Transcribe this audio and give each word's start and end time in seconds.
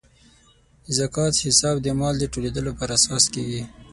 د 0.85 0.87
زکات 0.99 1.33
حساب 1.45 1.75
د 1.81 1.87
مال 1.99 2.15
د 2.19 2.23
ټولیدو 2.33 2.71
پر 2.79 2.89
اساس 2.97 3.23
کیږي. 3.33 3.61